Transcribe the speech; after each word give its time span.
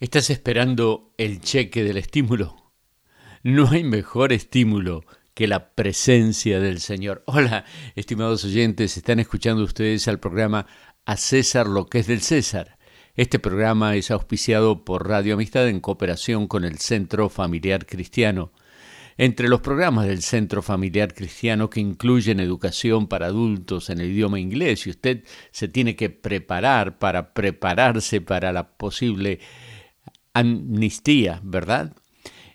¿Estás 0.00 0.30
esperando 0.30 1.12
el 1.18 1.42
cheque 1.42 1.84
del 1.84 1.98
estímulo? 1.98 2.72
No 3.42 3.68
hay 3.68 3.84
mejor 3.84 4.32
estímulo 4.32 5.04
que 5.34 5.46
la 5.46 5.74
presencia 5.74 6.58
del 6.58 6.80
Señor. 6.80 7.22
Hola, 7.26 7.66
estimados 7.96 8.46
oyentes, 8.46 8.96
están 8.96 9.20
escuchando 9.20 9.62
ustedes 9.62 10.08
al 10.08 10.18
programa 10.18 10.64
A 11.04 11.18
César 11.18 11.66
lo 11.66 11.84
que 11.84 11.98
es 11.98 12.06
del 12.06 12.22
César. 12.22 12.78
Este 13.14 13.38
programa 13.38 13.94
es 13.94 14.10
auspiciado 14.10 14.86
por 14.86 15.06
Radio 15.06 15.34
Amistad 15.34 15.68
en 15.68 15.80
cooperación 15.80 16.46
con 16.46 16.64
el 16.64 16.78
Centro 16.78 17.28
Familiar 17.28 17.84
Cristiano. 17.84 18.52
Entre 19.18 19.50
los 19.50 19.60
programas 19.60 20.06
del 20.06 20.22
Centro 20.22 20.62
Familiar 20.62 21.12
Cristiano 21.12 21.68
que 21.68 21.80
incluyen 21.80 22.40
educación 22.40 23.06
para 23.06 23.26
adultos 23.26 23.90
en 23.90 24.00
el 24.00 24.12
idioma 24.12 24.40
inglés, 24.40 24.86
y 24.86 24.90
usted 24.90 25.24
se 25.50 25.68
tiene 25.68 25.94
que 25.94 26.08
preparar 26.08 26.98
para 26.98 27.34
prepararse 27.34 28.22
para 28.22 28.50
la 28.50 28.78
posible 28.78 29.40
amnistía, 30.34 31.40
¿verdad? 31.42 31.94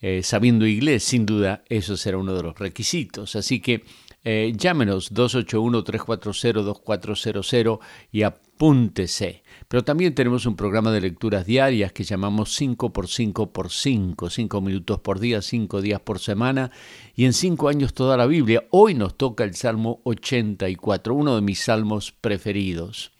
Eh, 0.00 0.22
sabiendo 0.22 0.66
inglés, 0.66 1.04
sin 1.04 1.24
duda, 1.24 1.64
eso 1.68 1.96
será 1.96 2.18
uno 2.18 2.34
de 2.34 2.42
los 2.42 2.58
requisitos. 2.58 3.34
Así 3.34 3.60
que 3.60 3.82
eh, 4.28 4.52
llámenos 4.56 5.12
281-340-2400 5.12 7.78
y 8.12 8.22
apúntese. 8.22 9.42
Pero 9.68 9.84
también 9.84 10.14
tenemos 10.14 10.46
un 10.46 10.56
programa 10.56 10.90
de 10.90 11.00
lecturas 11.00 11.46
diarias 11.46 11.92
que 11.92 12.04
llamamos 12.04 12.52
5 12.54 12.92
por 12.92 13.08
5 13.08 13.52
por 13.52 13.70
5, 13.70 14.28
5 14.28 14.60
minutos 14.60 15.00
por 15.00 15.20
día, 15.20 15.40
5 15.40 15.80
días 15.80 16.00
por 16.00 16.18
semana 16.18 16.72
y 17.14 17.24
en 17.24 17.32
5 17.32 17.68
años 17.68 17.94
toda 17.94 18.16
la 18.16 18.26
Biblia. 18.26 18.66
Hoy 18.70 18.94
nos 18.94 19.16
toca 19.16 19.44
el 19.44 19.54
Salmo 19.54 20.00
84, 20.04 21.14
uno 21.14 21.36
de 21.36 21.42
mis 21.42 21.60
salmos 21.60 22.10
preferidos. 22.12 23.12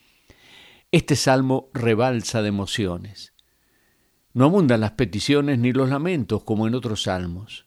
Este 0.91 1.15
salmo 1.17 1.71
rebalsa 1.73 2.43
de 2.43 2.49
emociones. 2.49 3.36
No 4.37 4.45
abundan 4.45 4.81
las 4.81 4.91
peticiones 4.91 5.59
ni 5.59 5.73
los 5.73 5.89
lamentos 5.89 6.45
como 6.45 6.67
en 6.67 6.75
otros 6.75 7.05
salmos. 7.05 7.65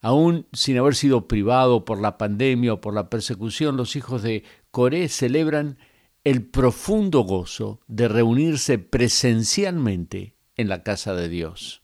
Aún 0.00 0.48
sin 0.52 0.76
haber 0.76 0.96
sido 0.96 1.28
privado 1.28 1.84
por 1.84 2.00
la 2.00 2.18
pandemia 2.18 2.72
o 2.72 2.80
por 2.80 2.94
la 2.94 3.10
persecución, 3.10 3.76
los 3.76 3.94
hijos 3.94 4.24
de 4.24 4.42
Coré 4.72 5.08
celebran 5.08 5.78
el 6.24 6.44
profundo 6.44 7.20
gozo 7.20 7.80
de 7.86 8.08
reunirse 8.08 8.78
presencialmente 8.80 10.34
en 10.56 10.68
la 10.68 10.82
casa 10.82 11.14
de 11.14 11.28
Dios. 11.28 11.82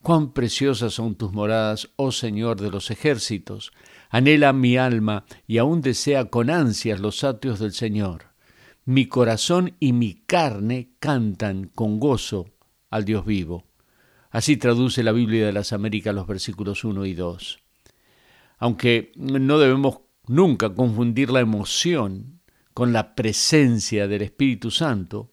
Cuán 0.00 0.32
preciosas 0.32 0.94
son 0.94 1.16
tus 1.16 1.32
moradas, 1.32 1.90
oh 1.96 2.12
Señor 2.12 2.60
de 2.60 2.70
los 2.70 2.92
ejércitos. 2.92 3.72
Anhela 4.08 4.52
mi 4.52 4.76
alma 4.76 5.24
y 5.48 5.58
aún 5.58 5.80
desea 5.80 6.26
con 6.26 6.48
ansias 6.48 7.00
los 7.00 7.24
atrios 7.24 7.58
del 7.58 7.72
Señor 7.72 8.27
mi 8.88 9.04
corazón 9.04 9.74
y 9.80 9.92
mi 9.92 10.14
carne 10.14 10.92
cantan 10.98 11.70
con 11.74 12.00
gozo 12.00 12.46
al 12.88 13.04
Dios 13.04 13.26
vivo. 13.26 13.66
Así 14.30 14.56
traduce 14.56 15.02
la 15.02 15.12
Biblia 15.12 15.44
de 15.44 15.52
las 15.52 15.74
Américas 15.74 16.14
los 16.14 16.26
versículos 16.26 16.84
1 16.84 17.04
y 17.04 17.12
2. 17.12 17.58
Aunque 18.56 19.12
no 19.16 19.58
debemos 19.58 19.98
nunca 20.26 20.72
confundir 20.72 21.28
la 21.28 21.40
emoción 21.40 22.40
con 22.72 22.94
la 22.94 23.14
presencia 23.14 24.08
del 24.08 24.22
Espíritu 24.22 24.70
Santo, 24.70 25.32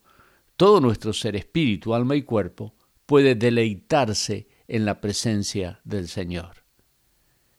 todo 0.58 0.82
nuestro 0.82 1.14
ser 1.14 1.38
espíritu, 1.38 1.96
alma 1.96 2.18
y 2.18 2.24
cuerpo 2.24 2.76
puede 3.06 3.36
deleitarse 3.36 4.50
en 4.68 4.84
la 4.84 5.00
presencia 5.00 5.80
del 5.86 6.10
Señor. 6.10 6.66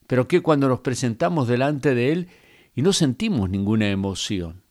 Pero 0.07 0.29
que 0.29 0.43
cuando 0.43 0.69
nos 0.69 0.81
presentamos 0.81 1.49
delante 1.49 1.95
de 1.95 2.13
Él 2.13 2.29
y 2.75 2.83
no 2.83 2.93
sentimos 2.93 3.49
ninguna 3.49 3.89
emoción, 3.89 4.66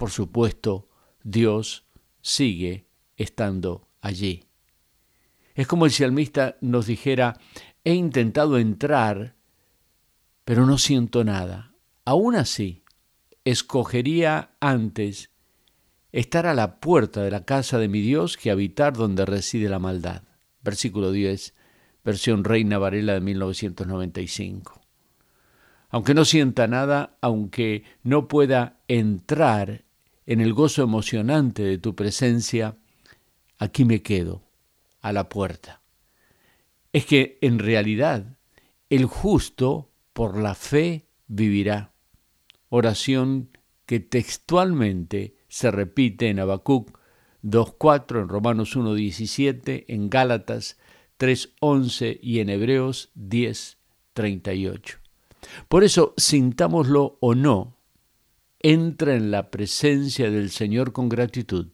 por 0.00 0.10
supuesto, 0.10 0.88
Dios 1.22 1.84
sigue 2.22 2.86
estando 3.18 3.86
allí. 4.00 4.46
Es 5.54 5.66
como 5.66 5.84
el 5.84 5.90
salmista 5.90 6.56
nos 6.62 6.86
dijera, 6.86 7.38
he 7.84 7.92
intentado 7.92 8.56
entrar, 8.56 9.36
pero 10.46 10.64
no 10.64 10.78
siento 10.78 11.22
nada. 11.22 11.74
Aún 12.06 12.34
así, 12.34 12.82
escogería 13.44 14.52
antes 14.58 15.32
estar 16.12 16.46
a 16.46 16.54
la 16.54 16.80
puerta 16.80 17.22
de 17.22 17.30
la 17.30 17.44
casa 17.44 17.76
de 17.76 17.88
mi 17.88 18.00
Dios 18.00 18.38
que 18.38 18.50
habitar 18.50 18.94
donde 18.94 19.26
reside 19.26 19.68
la 19.68 19.80
maldad. 19.80 20.22
Versículo 20.62 21.12
10, 21.12 21.52
versión 22.02 22.44
Reina 22.44 22.78
Varela 22.78 23.12
de 23.12 23.20
1995. 23.20 24.80
Aunque 25.90 26.14
no 26.14 26.24
sienta 26.24 26.66
nada, 26.68 27.18
aunque 27.20 27.84
no 28.02 28.28
pueda 28.28 28.80
entrar 28.88 29.89
en 30.30 30.40
el 30.40 30.54
gozo 30.54 30.84
emocionante 30.84 31.64
de 31.64 31.78
tu 31.78 31.96
presencia, 31.96 32.76
aquí 33.58 33.84
me 33.84 34.00
quedo, 34.00 34.44
a 35.00 35.12
la 35.12 35.28
puerta. 35.28 35.82
Es 36.92 37.04
que 37.04 37.36
en 37.40 37.58
realidad 37.58 38.38
el 38.90 39.06
justo 39.06 39.90
por 40.12 40.38
la 40.38 40.54
fe 40.54 41.08
vivirá. 41.26 41.94
Oración 42.68 43.58
que 43.86 43.98
textualmente 43.98 45.34
se 45.48 45.72
repite 45.72 46.28
en 46.28 46.38
Habacuc 46.38 46.96
2.4, 47.42 48.22
en 48.22 48.28
Romanos 48.28 48.76
1.17, 48.76 49.86
en 49.88 50.10
Gálatas 50.10 50.78
3.11 51.18 52.20
y 52.22 52.38
en 52.38 52.50
Hebreos 52.50 53.10
10.38. 53.16 54.98
Por 55.66 55.82
eso, 55.82 56.14
sintámoslo 56.16 57.18
o 57.18 57.34
no, 57.34 57.79
entra 58.60 59.14
en 59.14 59.30
la 59.30 59.50
presencia 59.50 60.30
del 60.30 60.50
Señor 60.50 60.92
con 60.92 61.08
gratitud 61.08 61.68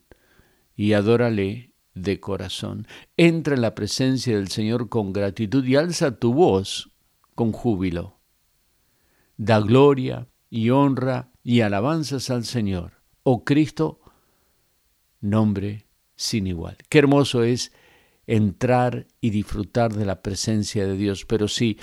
y 0.76 0.92
adórale 0.92 1.72
de 1.94 2.20
corazón. 2.20 2.86
Entra 3.16 3.54
en 3.54 3.62
la 3.62 3.74
presencia 3.74 4.36
del 4.36 4.48
Señor 4.48 4.88
con 4.88 5.12
gratitud 5.12 5.64
y 5.64 5.76
alza 5.76 6.18
tu 6.18 6.32
voz 6.32 6.90
con 7.34 7.52
júbilo. 7.52 8.20
Da 9.36 9.60
gloria 9.60 10.28
y 10.48 10.70
honra 10.70 11.32
y 11.42 11.60
alabanzas 11.60 12.30
al 12.30 12.44
Señor. 12.44 13.02
Oh 13.22 13.44
Cristo, 13.44 14.00
nombre 15.20 15.86
sin 16.14 16.46
igual. 16.46 16.76
Qué 16.88 16.98
hermoso 16.98 17.42
es 17.42 17.72
entrar 18.26 19.06
y 19.20 19.30
disfrutar 19.30 19.92
de 19.92 20.06
la 20.06 20.22
presencia 20.22 20.86
de 20.86 20.96
Dios. 20.96 21.24
Pero 21.24 21.48
si 21.48 21.78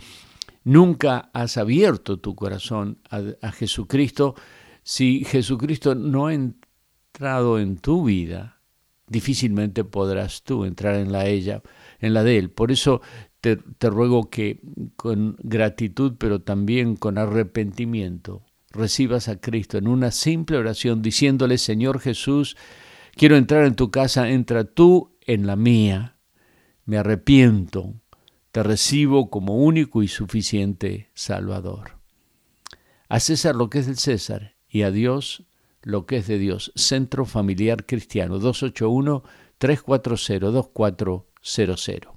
nunca 0.64 1.30
has 1.34 1.58
abierto 1.58 2.20
tu 2.20 2.36
corazón 2.36 3.00
a, 3.10 3.22
a 3.42 3.52
Jesucristo, 3.52 4.36
si 4.84 5.24
Jesucristo 5.24 5.96
no 5.96 6.28
ha 6.28 6.34
entrado 6.34 7.60
en 7.60 7.78
tu 7.78 8.04
vida, 8.04 8.60
difícilmente 9.08 9.84
podrás 9.84 10.44
tú 10.44 10.66
entrar 10.66 10.96
en 10.96 11.12
la 11.12 11.28
ella, 11.28 11.62
en 12.00 12.14
la 12.14 12.24
de 12.24 12.38
él. 12.38 12.50
Por 12.50 12.72
eso 12.72 13.02
te, 13.42 13.58
te 13.58 13.90
ruego 13.90 14.30
que 14.30 14.60
con 14.96 15.38
gratitud, 15.40 16.16
pero 16.18 16.42
también 16.42 16.96
con 16.96 17.18
arrepentimiento, 17.18 18.44
recibas 18.72 19.30
a 19.30 19.40
Cristo 19.40 19.78
en 19.78 19.88
una 19.88 20.12
simple 20.12 20.58
oración 20.58 21.02
diciéndole, 21.02 21.58
Señor 21.58 22.00
Jesús, 22.00 22.58
quiero 23.16 23.38
entrar 23.38 23.66
en 23.66 23.76
tu 23.76 23.92
casa, 23.92 24.30
entra 24.30 24.66
tú 24.66 25.16
en 25.22 25.48
la 25.48 25.56
mía. 25.56 26.18
Me 26.86 26.98
arrepiento, 26.98 27.94
te 28.52 28.64
recibo 28.64 29.30
como 29.30 29.56
único 29.58 30.04
y 30.04 30.10
suficiente 30.10 31.10
Salvador. 31.14 32.00
A 33.08 33.20
César 33.20 33.56
lo 33.56 33.70
que 33.70 33.80
es 33.80 33.86
del 33.86 33.98
César 33.98 34.54
y 34.74 34.82
a 34.82 34.92
Dios 34.92 35.44
lo 35.84 36.06
que 36.06 36.18
es 36.18 36.28
de 36.28 36.38
Dios. 36.40 36.74
Centro 36.76 37.26
Familiar 37.26 37.86
Cristiano 37.86 38.40
281 38.40 39.24
340 39.60 40.48
2400. 40.52 42.13